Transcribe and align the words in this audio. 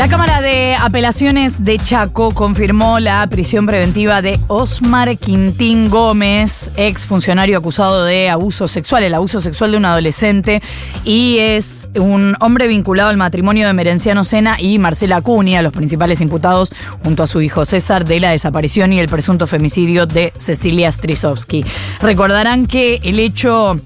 La 0.00 0.08
Cámara 0.08 0.40
de 0.40 0.74
Apelaciones 0.76 1.62
de 1.62 1.78
Chaco 1.78 2.32
confirmó 2.32 3.00
la 3.00 3.26
prisión 3.26 3.66
preventiva 3.66 4.22
de 4.22 4.40
Osmar 4.48 5.18
Quintín 5.18 5.90
Gómez, 5.90 6.70
ex 6.74 7.04
funcionario 7.04 7.58
acusado 7.58 8.06
de 8.06 8.30
abuso 8.30 8.66
sexual, 8.66 9.02
el 9.02 9.12
abuso 9.12 9.42
sexual 9.42 9.72
de 9.72 9.76
un 9.76 9.84
adolescente, 9.84 10.62
y 11.04 11.36
es 11.40 11.90
un 11.96 12.34
hombre 12.40 12.66
vinculado 12.66 13.10
al 13.10 13.18
matrimonio 13.18 13.66
de 13.66 13.74
Merenciano 13.74 14.24
Sena 14.24 14.58
y 14.58 14.78
Marcela 14.78 15.16
Acuña, 15.16 15.60
los 15.60 15.74
principales 15.74 16.22
imputados 16.22 16.72
junto 17.04 17.22
a 17.22 17.26
su 17.26 17.42
hijo 17.42 17.66
César 17.66 18.06
de 18.06 18.20
la 18.20 18.30
desaparición 18.30 18.94
y 18.94 19.00
el 19.00 19.08
presunto 19.10 19.46
femicidio 19.46 20.06
de 20.06 20.32
Cecilia 20.38 20.90
Strisovsky. 20.90 21.62
Recordarán 22.00 22.66
que 22.66 23.00
el 23.02 23.18
hecho 23.18 23.78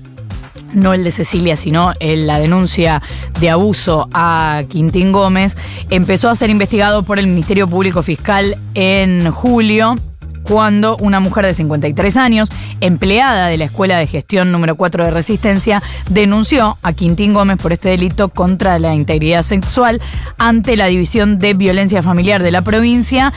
no 0.75 0.93
el 0.93 1.05
de 1.05 1.11
Cecilia, 1.11 1.57
sino 1.57 1.93
la 2.01 2.39
denuncia 2.39 3.03
de 3.41 3.51
abuso 3.51 4.09
a 4.13 4.63
Quintín 4.69 5.13
Gómez, 5.13 5.57
empezó 5.91 6.29
a 6.29 6.35
ser 6.35 6.51
investigado 6.51 7.03
por 7.03 7.19
el 7.19 7.27
Ministerio 7.27 7.69
Público 7.69 8.03
Fiscal 8.03 8.57
en 8.75 9.31
julio 9.31 9.97
cuando 10.45 10.97
una 10.99 11.21
mujer 11.21 11.47
de 11.47 11.55
53 11.55 12.17
años, 12.17 12.51
empleada 12.81 13.47
de 13.47 13.57
la 13.57 13.65
Escuela 13.65 13.99
de 13.99 14.07
Gestión 14.07 14.53
número 14.53 14.77
4 14.77 15.05
de 15.05 15.11
Resistencia, 15.11 15.83
denunció 16.11 16.79
a 16.83 16.93
Quintín 16.93 17.33
Gómez 17.33 17.59
por 17.59 17.73
este 17.73 17.89
delito 17.89 18.29
contra 18.29 18.79
la 18.79 18.95
integridad 18.95 19.43
sexual 19.43 20.01
ante 20.39 20.77
la 20.77 20.87
División 20.87 21.39
de 21.39 21.55
Violencia 21.55 22.03
Familiar 22.03 22.43
de 22.43 22.51
la 22.51 22.63
provincia 22.63 23.33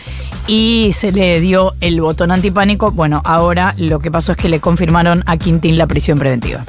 y 0.47 0.91
se 0.93 1.11
le 1.11 1.39
dio 1.39 1.71
el 1.79 2.01
botón 2.01 2.31
antipánico. 2.31 2.91
Bueno, 2.91 3.21
ahora 3.23 3.73
lo 3.77 3.99
que 3.99 4.11
pasó 4.11 4.33
es 4.33 4.37
que 4.37 4.49
le 4.49 4.59
confirmaron 4.59 5.23
a 5.25 5.37
Quintín 5.37 5.77
la 5.77 5.87
prisión 5.87 6.19
preventiva. 6.19 6.65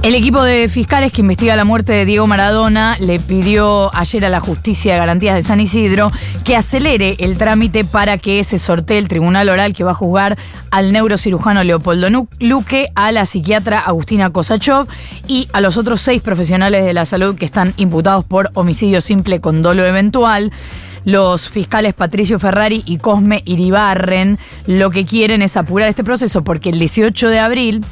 El 0.00 0.14
equipo 0.14 0.44
de 0.44 0.68
fiscales 0.68 1.10
que 1.10 1.22
investiga 1.22 1.56
la 1.56 1.64
muerte 1.64 1.92
de 1.92 2.04
Diego 2.04 2.28
Maradona 2.28 2.96
le 3.00 3.18
pidió 3.18 3.92
ayer 3.94 4.24
a 4.24 4.28
la 4.28 4.38
Justicia 4.38 4.92
de 4.92 5.00
Garantías 5.00 5.34
de 5.34 5.42
San 5.42 5.60
Isidro 5.60 6.12
que 6.44 6.54
acelere 6.54 7.16
el 7.18 7.36
trámite 7.36 7.84
para 7.84 8.16
que 8.16 8.44
se 8.44 8.60
sortee 8.60 8.98
el 8.98 9.08
tribunal 9.08 9.48
oral 9.48 9.74
que 9.74 9.82
va 9.82 9.90
a 9.90 9.94
juzgar 9.94 10.38
al 10.70 10.92
neurocirujano 10.92 11.64
Leopoldo 11.64 12.28
Luque, 12.38 12.90
a 12.94 13.10
la 13.10 13.26
psiquiatra 13.26 13.80
Agustina 13.80 14.30
Kosachov 14.30 14.86
y 15.26 15.48
a 15.52 15.60
los 15.60 15.76
otros 15.76 16.00
seis 16.00 16.22
profesionales 16.22 16.84
de 16.84 16.92
la 16.92 17.04
salud 17.04 17.34
que 17.34 17.44
están 17.44 17.74
imputados 17.76 18.24
por 18.24 18.50
homicidio 18.54 19.00
simple 19.00 19.40
con 19.40 19.62
dolo 19.62 19.84
eventual. 19.84 20.52
Los 21.04 21.48
fiscales 21.48 21.94
Patricio 21.94 22.38
Ferrari 22.38 22.84
y 22.86 22.98
Cosme 22.98 23.42
Iribarren 23.46 24.38
lo 24.66 24.90
que 24.90 25.04
quieren 25.04 25.42
es 25.42 25.56
apurar 25.56 25.88
este 25.88 26.04
proceso 26.04 26.44
porque 26.44 26.70
el 26.70 26.78
18 26.78 27.28
de 27.28 27.40
abril 27.40 27.84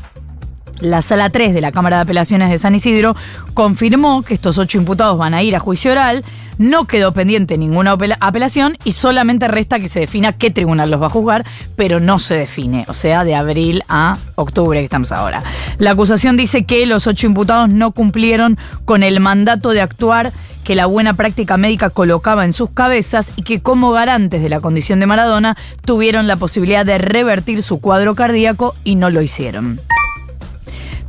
la 0.81 1.03
sala 1.03 1.31
3 1.31 1.55
de 1.55 1.61
la 1.61 1.73
Cámara 1.73 1.97
de 1.97 2.03
Apelaciones 2.03 2.51
de 2.51 2.59
San 2.59 2.75
Isidro 2.75 3.15
confirmó 3.55 4.23
que 4.23 4.35
estos 4.35 4.59
ocho 4.59 4.79
imputados 4.79 5.17
van 5.19 5.35
a 5.35 5.43
ir 5.43 5.57
a 5.57 5.61
juicio 5.61 5.93
oral, 5.93 6.25
no 6.59 6.87
quedó 6.87 7.13
pendiente 7.13 7.59
ninguna 7.59 7.93
apela- 7.97 8.17
apelación 8.21 8.77
y 8.85 8.93
solamente 8.93 9.49
resta 9.49 9.79
que 9.81 9.89
se 9.89 10.01
defina 10.01 10.33
qué 10.35 10.51
tribunal 10.51 10.91
los 10.91 11.01
va 11.01 11.07
a 11.07 11.11
juzgar, 11.11 11.45
pero 11.77 12.01
no 12.01 12.19
se 12.19 12.35
define, 12.35 12.85
o 12.89 12.95
sea, 12.95 13.25
de 13.25 13.35
abril 13.35 13.83
a 13.89 14.19
octubre 14.37 14.79
que 14.81 14.85
estamos 14.85 15.13
ahora. 15.13 15.43
La 15.79 15.91
acusación 15.93 16.37
dice 16.37 16.65
que 16.65 16.85
los 16.87 17.07
ocho 17.07 17.27
imputados 17.27 17.69
no 17.69 17.93
cumplieron 17.93 18.59
con 18.85 19.03
el 19.03 19.21
mandato 19.21 19.71
de 19.71 19.81
actuar 19.81 20.33
que 20.65 20.75
la 20.75 20.87
buena 20.87 21.15
práctica 21.15 21.57
médica 21.57 21.91
colocaba 21.91 22.45
en 22.45 22.53
sus 22.53 22.71
cabezas 22.71 23.31
y 23.37 23.43
que 23.43 23.61
como 23.61 23.93
garantes 23.93 24.43
de 24.43 24.49
la 24.49 24.61
condición 24.61 24.99
de 24.99 25.07
Maradona 25.07 25.57
tuvieron 25.85 26.27
la 26.27 26.37
posibilidad 26.37 26.85
de 26.85 26.99
revertir 26.99 27.63
su 27.63 27.81
cuadro 27.81 28.15
cardíaco 28.17 28.75
y 28.83 28.97
no 28.97 29.09
lo 29.11 29.23
hicieron. 29.23 29.81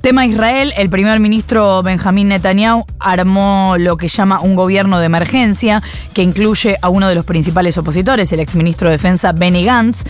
Tema 0.07 0.25
Israel, 0.25 0.73
el 0.77 0.89
primer 0.89 1.19
ministro 1.19 1.83
Benjamín 1.83 2.29
Netanyahu 2.29 2.85
armó 2.97 3.75
lo 3.77 3.97
que 3.97 4.07
llama 4.07 4.39
un 4.39 4.55
gobierno 4.55 4.99
de 4.99 5.05
emergencia 5.05 5.83
que 6.13 6.23
incluye 6.23 6.77
a 6.81 6.87
uno 6.87 7.09
de 7.09 7.15
los 7.15 7.25
principales 7.25 7.77
opositores, 7.77 8.31
el 8.31 8.39
exministro 8.39 8.87
de 8.87 8.93
Defensa 8.93 9.33
Benny 9.33 9.65
Gantz. 9.65 10.05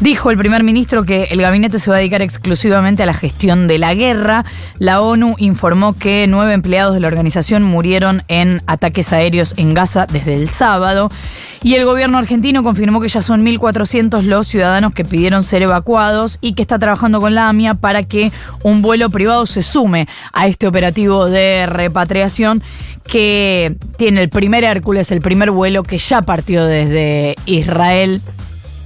Dijo 0.00 0.30
el 0.30 0.36
primer 0.36 0.64
ministro 0.64 1.04
que 1.04 1.28
el 1.30 1.40
gabinete 1.40 1.78
se 1.78 1.88
va 1.88 1.96
a 1.96 2.00
dedicar 2.00 2.20
exclusivamente 2.20 3.02
a 3.02 3.06
la 3.06 3.14
gestión 3.14 3.68
de 3.68 3.78
la 3.78 3.94
guerra. 3.94 4.44
La 4.78 5.00
ONU 5.00 5.34
informó 5.38 5.96
que 5.96 6.26
nueve 6.28 6.52
empleados 6.52 6.92
de 6.92 7.00
la 7.00 7.08
organización 7.08 7.62
murieron 7.62 8.24
en 8.28 8.60
ataques 8.66 9.14
aéreos 9.14 9.54
en 9.56 9.72
Gaza 9.72 10.04
desde 10.04 10.34
el 10.34 10.50
sábado. 10.50 11.10
Y 11.62 11.74
el 11.74 11.84
gobierno 11.84 12.18
argentino 12.18 12.62
confirmó 12.62 13.00
que 13.00 13.08
ya 13.08 13.20
son 13.20 13.44
1.400 13.44 14.22
los 14.22 14.46
ciudadanos 14.46 14.92
que 14.92 15.04
pidieron 15.04 15.42
ser 15.42 15.62
evacuados 15.62 16.38
y 16.40 16.52
que 16.52 16.62
está 16.62 16.78
trabajando 16.78 17.20
con 17.20 17.34
la 17.34 17.48
AMIA 17.48 17.74
para 17.74 18.04
que 18.04 18.32
un 18.62 18.80
vuelo 18.80 19.10
privado 19.10 19.44
se 19.44 19.62
sume 19.62 20.06
a 20.32 20.46
este 20.46 20.68
operativo 20.68 21.26
de 21.26 21.66
repatriación 21.66 22.62
que 23.04 23.74
tiene 23.96 24.22
el 24.22 24.28
primer 24.28 24.62
Hércules, 24.62 25.10
el 25.10 25.20
primer 25.20 25.50
vuelo 25.50 25.82
que 25.82 25.98
ya 25.98 26.22
partió 26.22 26.64
desde 26.64 27.34
Israel. 27.46 28.20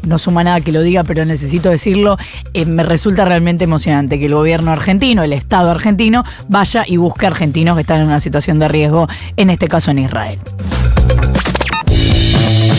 No 0.03 0.19
suma 0.19 0.43
nada 0.43 0.60
que 0.60 0.72
lo 0.72 0.83
diga, 0.83 1.04
pero 1.04 1.25
necesito 1.25 1.69
decirlo. 1.69 2.16
Eh, 2.54 2.65
me 2.65 2.83
resulta 2.83 3.25
realmente 3.25 3.65
emocionante 3.65 4.19
que 4.19 4.27
el 4.27 4.34
gobierno 4.34 4.72
argentino, 4.72 5.22
el 5.22 5.33
Estado 5.33 5.71
argentino, 5.71 6.25
vaya 6.49 6.84
y 6.87 6.97
busque 6.97 7.27
argentinos 7.27 7.77
que 7.77 7.83
están 7.83 8.00
en 8.00 8.06
una 8.06 8.21
situación 8.21 8.59
de 8.59 8.69
riesgo, 8.69 9.06
en 9.37 9.50
este 9.50 9.69
caso 9.69 9.91
en 9.91 9.99
Israel. 9.99 10.41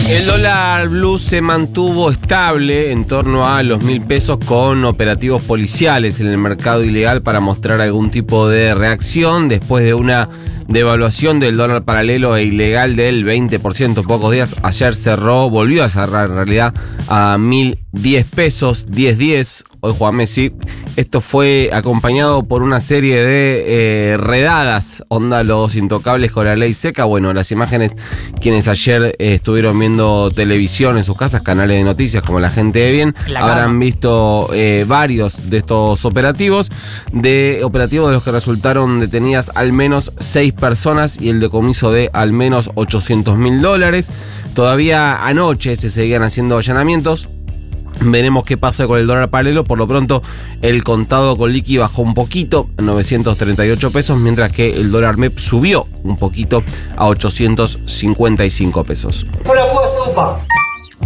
El 0.08 0.26
dólar 0.26 0.90
blue 0.90 1.18
se 1.18 1.40
mantuvo 1.40 2.10
estable 2.10 2.92
en 2.92 3.06
torno 3.06 3.48
a 3.48 3.62
los 3.62 3.82
mil 3.82 4.02
pesos 4.02 4.38
con 4.44 4.84
operativos 4.84 5.42
policiales 5.42 6.20
en 6.20 6.26
el 6.26 6.36
mercado 6.36 6.84
ilegal 6.84 7.22
para 7.22 7.40
mostrar 7.40 7.80
algún 7.80 8.10
tipo 8.10 8.46
de 8.48 8.74
reacción 8.74 9.48
después 9.48 9.82
de 9.82 9.94
una 9.94 10.28
devaluación 10.68 11.40
del 11.40 11.56
dólar 11.56 11.84
paralelo 11.84 12.36
e 12.36 12.44
ilegal 12.44 12.96
del 12.96 13.24
20% 13.24 14.06
pocos 14.06 14.30
días. 14.30 14.54
Ayer 14.62 14.94
cerró, 14.94 15.48
volvió 15.48 15.82
a 15.84 15.88
cerrar 15.88 16.28
en 16.28 16.36
realidad 16.36 16.74
a 17.08 17.38
1010 17.38 18.26
pesos, 18.26 18.86
1010. 18.88 19.64
Hoy 19.84 19.94
Juan 19.98 20.16
Messi. 20.16 20.50
Esto 20.96 21.20
fue 21.20 21.68
acompañado 21.74 22.44
por 22.44 22.62
una 22.62 22.80
serie 22.80 23.22
de 23.22 23.64
eh, 23.66 24.16
redadas, 24.16 25.04
onda 25.08 25.42
los 25.42 25.76
intocables 25.76 26.32
con 26.32 26.46
la 26.46 26.56
ley 26.56 26.72
seca. 26.72 27.04
Bueno, 27.04 27.34
las 27.34 27.52
imágenes, 27.52 27.92
quienes 28.40 28.66
ayer 28.66 29.14
eh, 29.18 29.34
estuvieron 29.34 29.78
viendo 29.78 30.30
televisión 30.30 30.96
en 30.96 31.04
sus 31.04 31.18
casas, 31.18 31.42
canales 31.42 31.76
de 31.76 31.84
noticias 31.84 32.22
como 32.22 32.40
la 32.40 32.48
gente 32.48 32.78
de 32.78 32.92
bien, 32.92 33.14
habrán 33.36 33.78
visto 33.78 34.48
eh, 34.54 34.86
varios 34.88 35.50
de 35.50 35.58
estos 35.58 36.06
operativos, 36.06 36.70
de 37.12 37.60
operativos 37.62 38.08
de 38.08 38.14
los 38.14 38.22
que 38.22 38.32
resultaron 38.32 39.00
detenidas 39.00 39.50
al 39.54 39.74
menos 39.74 40.12
seis 40.18 40.54
personas 40.54 41.20
y 41.20 41.28
el 41.28 41.40
decomiso 41.40 41.92
de 41.92 42.08
al 42.14 42.32
menos 42.32 42.70
800 42.74 43.36
mil 43.36 43.60
dólares. 43.60 44.10
Todavía 44.54 45.26
anoche 45.26 45.76
se 45.76 45.90
seguían 45.90 46.22
haciendo 46.22 46.56
allanamientos. 46.56 47.28
Veremos 48.04 48.44
qué 48.44 48.56
pasa 48.56 48.86
con 48.86 48.98
el 48.98 49.06
dólar 49.06 49.30
paralelo. 49.30 49.64
Por 49.64 49.78
lo 49.78 49.88
pronto, 49.88 50.22
el 50.62 50.84
contado 50.84 51.36
con 51.36 51.52
liqui 51.52 51.78
bajó 51.78 52.02
un 52.02 52.14
poquito, 52.14 52.68
a 52.76 52.82
938 52.82 53.90
pesos, 53.90 54.18
mientras 54.18 54.52
que 54.52 54.70
el 54.70 54.90
dólar 54.90 55.16
MEP 55.16 55.38
subió 55.38 55.86
un 56.02 56.16
poquito 56.16 56.62
a 56.96 57.06
855 57.06 58.84
pesos. 58.84 59.26
No 59.44 59.54
la 59.54 59.70
puedo 59.70 59.84
hacer 59.84 60.12
upa. 60.12 60.40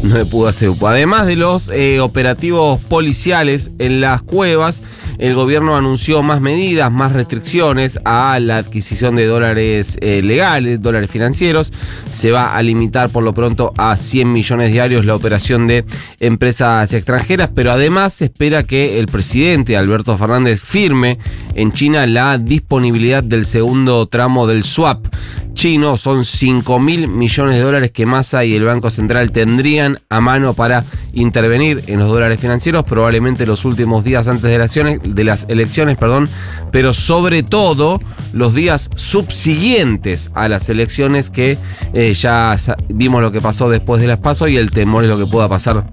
No 0.03 0.17
le 0.17 0.25
pudo 0.25 0.49
hacer 0.49 0.69
UPA. 0.71 0.91
Además 0.91 1.27
de 1.27 1.37
los 1.37 1.71
eh, 1.71 2.01
operativos 2.01 2.81
policiales 2.81 3.73
en 3.79 4.01
las 4.01 4.23
cuevas, 4.23 4.83
el 5.19 5.35
gobierno 5.35 5.77
anunció 5.77 6.23
más 6.23 6.41
medidas, 6.41 6.91
más 6.93 7.13
restricciones 7.13 7.99
a 8.05 8.39
la 8.41 8.59
adquisición 8.59 9.17
de 9.17 9.27
dólares 9.27 9.99
eh, 10.01 10.23
legales, 10.23 10.81
dólares 10.81 11.11
financieros. 11.11 11.73
Se 12.11 12.31
va 12.31 12.57
a 12.57 12.63
limitar 12.63 13.11
por 13.11 13.25
lo 13.25 13.35
pronto 13.35 13.73
a 13.77 13.97
100 13.97 14.33
millones 14.33 14.73
diarios 14.73 15.05
la 15.05 15.17
operación 15.17 15.67
de 15.67 15.85
empresas 16.21 16.93
extranjeras, 16.93 17.51
pero 17.55 17.73
además 17.73 18.13
se 18.13 18.27
espera 18.27 18.63
que 18.63 18.99
el 18.99 19.07
presidente 19.07 19.77
Alberto 19.77 20.17
Fernández 20.17 20.61
firme 20.61 21.19
en 21.55 21.73
China 21.73 22.07
la 22.07 22.39
disponibilidad 22.39 23.25
del 23.25 23.45
segundo 23.45 24.07
tramo 24.07 24.47
del 24.47 24.63
swap 24.63 25.07
chino. 25.55 25.97
Son 25.97 26.25
5 26.25 26.79
mil 26.79 27.09
millones 27.09 27.57
de 27.57 27.63
dólares 27.63 27.91
que 27.91 28.07
Massa 28.07 28.45
y 28.45 28.55
el 28.55 28.65
Banco 28.65 28.91
Central 28.91 29.33
tendrían 29.33 29.99
a 30.09 30.21
mano 30.21 30.55
para 30.55 30.85
intervenir 31.13 31.83
en 31.89 31.99
los 31.99 32.09
dólares 32.09 32.39
financieros, 32.39 32.85
probablemente 32.85 33.45
los 33.45 33.65
últimos 33.65 34.05
días 34.05 34.29
antes 34.29 34.45
de 34.45 34.59
las 34.59 34.77
elecciones, 34.77 35.08
de 35.15 35.25
las 35.25 35.47
elecciones 35.49 35.97
perdón, 35.97 36.29
pero 36.73 36.95
sobre 36.95 37.43
todo 37.43 38.01
los 38.33 38.55
días 38.55 38.91
subsiguientes 38.95 40.31
a 40.35 40.49
las 40.49 40.69
elecciones 40.69 41.31
que 41.31 41.59
eh, 41.93 42.15
ya 42.15 42.57
vimos 42.89 43.23
lo 43.23 43.33
que 43.33 43.41
pasó 43.41 43.71
después 43.71 44.01
de 44.01 44.09
las 44.09 44.19
PASO 44.19 44.49
y 44.49 44.57
el 44.57 44.71
temor 44.71 45.05
es 45.05 45.11
lo 45.11 45.19
que 45.19 45.27
pueda 45.27 45.49
pasar 45.49 45.85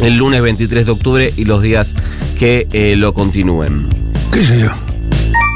el 0.00 0.16
lunes 0.16 0.42
23 0.42 0.86
de 0.86 0.92
octubre 0.92 1.32
y 1.36 1.44
los 1.44 1.62
días 1.62 1.94
que 2.38 2.66
eh, 2.72 2.96
lo 2.96 3.14
continúen. 3.14 3.88
¿Qué 4.32 4.40
sé 4.40 4.60
yo? 4.60 4.70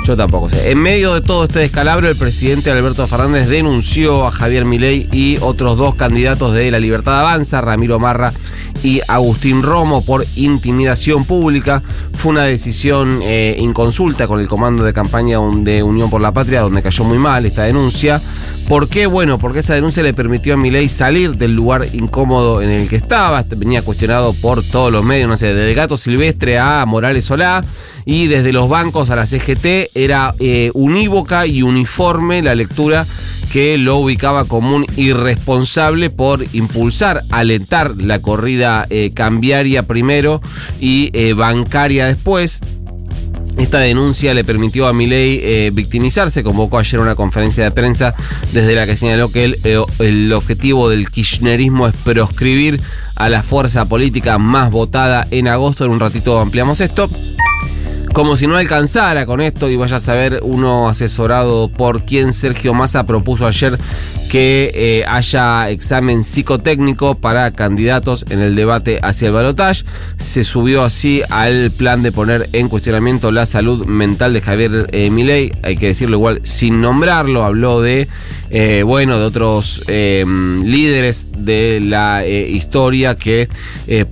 Yo 0.06 0.16
tampoco 0.16 0.48
sé. 0.48 0.70
En 0.70 0.78
medio 0.78 1.14
de 1.14 1.20
todo 1.20 1.44
este 1.44 1.58
descalabro, 1.60 2.08
el 2.08 2.16
presidente 2.16 2.70
Alberto 2.70 3.06
Fernández 3.06 3.48
denunció 3.48 4.26
a 4.26 4.30
Javier 4.30 4.64
Milei 4.64 5.08
y 5.12 5.36
otros 5.40 5.76
dos 5.76 5.94
candidatos 5.94 6.54
de 6.54 6.70
La 6.70 6.80
Libertad 6.80 7.20
Avanza, 7.20 7.60
Ramiro 7.60 7.98
Marra 7.98 8.32
y 8.82 9.00
Agustín 9.06 9.62
Romo, 9.62 10.04
por 10.04 10.26
intimidación 10.36 11.24
pública. 11.24 11.82
Fue 12.12 12.30
una 12.32 12.44
decisión 12.44 13.20
eh, 13.22 13.56
inconsulta 13.58 14.26
con 14.26 14.40
el 14.40 14.48
comando 14.48 14.84
de 14.84 14.92
campaña 14.92 15.38
de 15.38 15.82
Unión 15.82 16.10
por 16.10 16.20
la 16.20 16.32
Patria, 16.32 16.60
donde 16.62 16.82
cayó 16.82 17.04
muy 17.04 17.18
mal 17.18 17.46
esta 17.46 17.64
denuncia. 17.64 18.20
¿Por 18.68 18.88
qué? 18.88 19.06
Bueno, 19.06 19.38
porque 19.38 19.60
esa 19.60 19.74
denuncia 19.74 20.02
le 20.02 20.14
permitió 20.14 20.54
a 20.54 20.56
Milei 20.56 20.88
salir 20.88 21.32
del 21.36 21.54
lugar 21.54 21.88
incómodo 21.92 22.62
en 22.62 22.70
el 22.70 22.88
que 22.88 22.96
estaba. 22.96 23.44
Venía 23.56 23.82
cuestionado 23.82 24.32
por 24.34 24.62
todos 24.62 24.92
los 24.92 25.04
medios, 25.04 25.28
no 25.28 25.36
sé, 25.36 25.54
desde 25.54 25.74
Gato 25.74 25.96
Silvestre 25.96 26.58
a 26.58 26.84
Morales 26.86 27.24
Solá 27.24 27.64
y 28.04 28.26
desde 28.26 28.52
los 28.52 28.68
bancos 28.68 29.10
a 29.10 29.16
la 29.16 29.26
CGT 29.26 29.90
era 29.94 30.34
eh, 30.38 30.70
unívoca 30.74 31.46
y 31.46 31.62
uniforme 31.62 32.42
la 32.42 32.54
lectura 32.54 33.06
que 33.50 33.76
lo 33.78 33.96
ubicaba 33.96 34.44
como 34.44 34.76
un 34.76 34.86
irresponsable 34.96 36.08
por 36.10 36.44
impulsar, 36.52 37.22
alentar 37.30 37.96
la 37.96 38.20
corrida 38.20 38.86
eh, 38.90 39.10
cambiaria 39.12 39.82
primero 39.82 40.40
y 40.80 41.10
eh, 41.12 41.34
bancaria 41.34 42.06
después. 42.06 42.60
Esta 43.60 43.78
denuncia 43.78 44.32
le 44.32 44.44
permitió 44.44 44.86
a 44.86 44.92
Milei 44.92 45.40
eh, 45.42 45.70
victimizarse. 45.72 46.42
Convocó 46.42 46.78
ayer 46.78 47.00
una 47.00 47.14
conferencia 47.14 47.64
de 47.64 47.70
prensa 47.70 48.14
desde 48.52 48.74
la 48.74 48.86
que 48.86 48.96
señaló 48.96 49.30
que 49.30 49.44
el, 49.44 49.60
eh, 49.64 49.82
el, 49.98 50.32
objetivo 50.32 50.88
del 50.88 51.10
kirchnerismo 51.10 51.86
es 51.86 51.94
proscribir 51.94 52.80
a 53.16 53.28
la 53.28 53.42
fuerza 53.42 53.84
política 53.84 54.38
más 54.38 54.70
votada 54.70 55.26
en 55.30 55.48
agosto. 55.48 55.84
En 55.84 55.90
un 55.90 56.00
ratito 56.00 56.38
ampliamos 56.38 56.80
esto. 56.80 57.10
Como 58.12 58.36
si 58.36 58.46
no 58.46 58.56
alcanzara 58.56 59.24
con 59.24 59.40
esto 59.40 59.70
y 59.70 59.76
vaya 59.76 59.96
a 59.96 60.00
saber 60.00 60.40
uno 60.42 60.88
asesorado 60.88 61.68
por 61.68 62.02
quien 62.02 62.32
Sergio 62.32 62.74
Massa 62.74 63.06
propuso 63.06 63.46
ayer 63.46 63.78
que 64.30 64.70
eh, 64.74 65.04
haya 65.08 65.68
examen 65.70 66.22
psicotécnico 66.22 67.16
para 67.16 67.50
candidatos 67.50 68.24
en 68.30 68.40
el 68.40 68.54
debate 68.54 69.00
hacia 69.02 69.26
el 69.26 69.34
balotaje. 69.34 69.84
Se 70.18 70.44
subió 70.44 70.84
así 70.84 71.22
al 71.30 71.72
plan 71.72 72.04
de 72.04 72.12
poner 72.12 72.48
en 72.52 72.68
cuestionamiento 72.68 73.32
la 73.32 73.44
salud 73.44 73.86
mental 73.86 74.32
de 74.32 74.40
Javier 74.40 74.86
eh, 74.92 75.10
Milei, 75.10 75.50
hay 75.64 75.76
que 75.76 75.88
decirlo 75.88 76.16
igual 76.16 76.40
sin 76.44 76.80
nombrarlo, 76.80 77.44
habló 77.44 77.82
de 77.82 78.06
eh, 78.52 78.82
bueno, 78.82 79.16
de 79.16 79.24
otros 79.24 79.80
eh, 79.86 80.24
líderes 80.26 81.28
de 81.38 81.80
la 81.80 82.24
eh, 82.24 82.50
historia 82.50 83.14
que 83.14 83.48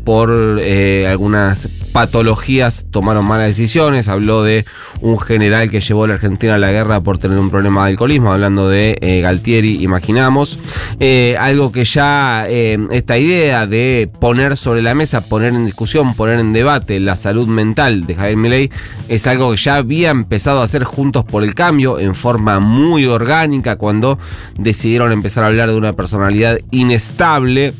por 0.04 0.30
algunas 0.30 1.68
patologías 1.92 2.86
tomaron 2.90 3.24
malas 3.24 3.48
decisiones. 3.48 4.08
Habló 4.08 4.42
de 4.42 4.64
un 5.00 5.18
general 5.18 5.70
que 5.70 5.80
llevó 5.80 6.04
a 6.04 6.08
la 6.08 6.14
Argentina 6.14 6.54
a 6.54 6.58
la 6.58 6.70
guerra 6.70 7.00
por 7.00 7.18
tener 7.18 7.38
un 7.38 7.50
problema 7.50 7.84
de 7.84 7.90
alcoholismo, 7.92 8.32
hablando 8.32 8.68
de 8.68 9.20
Galtieri, 9.22 9.82
imaginamos. 10.08 10.58
Eh, 11.00 11.36
algo 11.38 11.70
que 11.70 11.84
ya 11.84 12.46
eh, 12.48 12.78
esta 12.90 13.18
idea 13.18 13.66
de 13.66 14.10
poner 14.20 14.56
sobre 14.56 14.80
la 14.80 14.94
mesa, 14.94 15.20
poner 15.20 15.52
en 15.52 15.66
discusión, 15.66 16.14
poner 16.14 16.40
en 16.40 16.52
debate 16.52 16.98
la 16.98 17.14
salud 17.14 17.46
mental 17.46 18.06
de 18.06 18.14
Javier 18.14 18.36
Milei 18.36 18.70
es 19.08 19.26
algo 19.26 19.50
que 19.50 19.58
ya 19.58 19.76
había 19.76 20.10
empezado 20.10 20.60
a 20.60 20.64
hacer 20.64 20.84
Juntos 20.84 21.24
por 21.24 21.44
el 21.44 21.54
Cambio 21.54 21.98
en 21.98 22.14
forma 22.14 22.58
muy 22.58 23.04
orgánica 23.04 23.76
cuando 23.76 24.18
decidieron 24.56 25.12
empezar 25.12 25.44
a 25.44 25.48
hablar 25.48 25.70
de 25.70 25.76
una 25.76 25.92
personalidad 25.92 26.58
inestable 26.70 27.74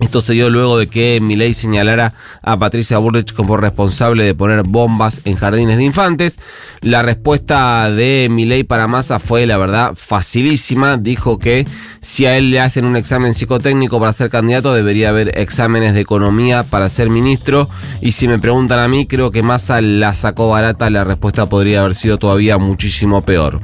esto 0.00 0.20
se 0.20 0.34
dio 0.34 0.50
luego 0.50 0.78
de 0.78 0.88
que 0.88 1.20
Milei 1.22 1.54
señalara 1.54 2.12
a 2.42 2.58
Patricia 2.58 2.98
Burrich 2.98 3.32
como 3.32 3.56
responsable 3.56 4.24
de 4.24 4.34
poner 4.34 4.62
bombas 4.62 5.22
en 5.24 5.36
jardines 5.36 5.78
de 5.78 5.84
infantes. 5.84 6.38
La 6.82 7.00
respuesta 7.00 7.90
de 7.90 8.28
Milei 8.30 8.62
para 8.62 8.88
Massa 8.88 9.18
fue, 9.18 9.46
la 9.46 9.56
verdad, 9.56 9.94
facilísima. 9.94 10.98
Dijo 10.98 11.38
que 11.38 11.66
si 12.02 12.26
a 12.26 12.36
él 12.36 12.50
le 12.50 12.60
hacen 12.60 12.84
un 12.84 12.96
examen 12.96 13.32
psicotécnico 13.32 13.98
para 13.98 14.12
ser 14.12 14.28
candidato, 14.28 14.74
debería 14.74 15.08
haber 15.08 15.38
exámenes 15.38 15.94
de 15.94 16.00
economía 16.00 16.62
para 16.62 16.90
ser 16.90 17.08
ministro. 17.08 17.70
Y 18.02 18.12
si 18.12 18.28
me 18.28 18.38
preguntan 18.38 18.80
a 18.80 18.88
mí, 18.88 19.06
creo 19.06 19.30
que 19.30 19.42
Massa 19.42 19.80
la 19.80 20.12
sacó 20.12 20.50
barata. 20.50 20.90
La 20.90 21.04
respuesta 21.04 21.48
podría 21.48 21.80
haber 21.80 21.94
sido 21.94 22.18
todavía 22.18 22.58
muchísimo 22.58 23.22
peor. 23.22 23.60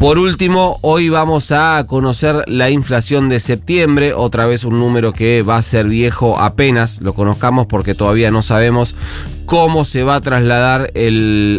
Por 0.00 0.18
último, 0.18 0.78
hoy 0.80 1.10
vamos 1.10 1.52
a 1.52 1.84
conocer 1.86 2.44
la 2.46 2.70
inflación 2.70 3.28
de 3.28 3.38
septiembre, 3.38 4.14
otra 4.14 4.46
vez 4.46 4.64
un 4.64 4.78
número 4.78 5.12
que 5.12 5.42
va 5.42 5.58
a 5.58 5.62
ser 5.62 5.88
viejo 5.88 6.38
apenas 6.38 7.02
lo 7.02 7.12
conozcamos 7.12 7.66
porque 7.66 7.94
todavía 7.94 8.30
no 8.30 8.40
sabemos 8.40 8.94
cómo 9.44 9.84
se 9.84 10.02
va 10.02 10.14
a 10.14 10.20
trasladar 10.22 10.90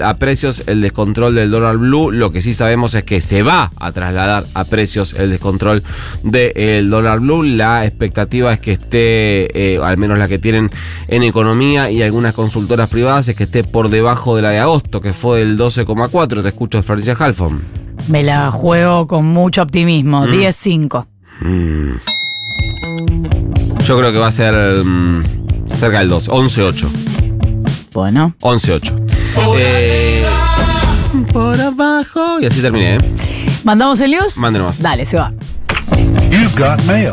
a 0.04 0.14
precios 0.16 0.64
el 0.66 0.82
descontrol 0.82 1.36
del 1.36 1.52
dólar 1.52 1.78
blue. 1.78 2.10
Lo 2.10 2.32
que 2.32 2.42
sí 2.42 2.56
sabemos 2.56 2.96
es 2.96 3.04
que 3.04 3.22
se 3.22 3.44
va 3.44 3.72
a 3.76 3.92
trasladar 3.92 4.48
a 4.56 4.64
precios 4.64 5.14
el 5.14 5.30
descontrol 5.30 5.84
del 6.24 6.90
dólar 6.90 7.20
blue. 7.20 7.44
La 7.44 7.86
expectativa 7.86 8.52
es 8.54 8.60
que 8.60 8.72
esté, 8.72 9.76
eh, 9.76 9.80
al 9.84 9.98
menos 9.98 10.18
la 10.18 10.28
que 10.28 10.40
tienen 10.40 10.72
en 11.10 11.22
economía 11.22 11.92
y 11.92 12.02
algunas 12.02 12.34
consultoras 12.34 12.90
privadas, 12.90 13.28
es 13.28 13.36
que 13.36 13.44
esté 13.44 13.64
por 13.64 13.90
debajo 13.90 14.36
de 14.36 14.42
la 14.42 14.50
de 14.50 14.58
agosto, 14.58 15.00
que 15.00 15.14
fue 15.14 15.40
del 15.40 15.60
12,4. 15.60 16.42
Te 16.42 16.48
escucho, 16.48 16.82
Florencia 16.82 17.16
Halfon. 17.20 17.81
Me 18.08 18.24
la 18.24 18.52
juego 18.52 19.08
con 19.08 19.26
mucho 19.26 19.62
optimismo. 19.62 20.26
10-5. 20.26 21.06
Mm. 21.42 21.92
Yo 23.86 23.98
creo 23.98 24.12
que 24.12 24.18
va 24.20 24.28
a 24.28 24.32
ser 24.32 24.54
mm, 24.84 25.24
cerca 25.80 26.00
del 26.00 26.10
2, 26.10 26.30
11-8. 26.30 26.88
Bueno. 27.94 28.34
11-8. 28.40 29.02
Eh, 29.58 30.26
por 31.34 31.60
abajo. 31.60 32.40
Y 32.42 32.46
así 32.46 32.62
terminé, 32.62 32.96
¿eh? 32.96 33.00
¿Mandamos 33.64 34.00
el 34.02 34.12
news? 34.12 34.38
Mándenos. 34.38 34.80
Dale, 34.82 35.06
se 35.06 35.18
va. 35.18 35.34
You've 36.30 36.56
got 36.58 36.82
mail. 36.86 37.12